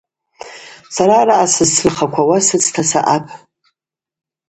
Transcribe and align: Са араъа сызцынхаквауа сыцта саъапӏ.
Са 0.95 1.03
араъа 1.19 1.45
сызцынхаквауа 1.53 2.37
сыцта 2.47 2.83
саъапӏ. 2.89 3.29